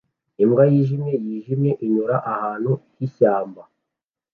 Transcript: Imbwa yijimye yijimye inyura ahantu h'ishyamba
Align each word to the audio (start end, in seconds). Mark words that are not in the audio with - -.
Imbwa 0.43 0.63
yijimye 0.71 1.13
yijimye 1.25 1.71
inyura 1.85 2.15
ahantu 2.31 2.71
h'ishyamba 2.97 3.61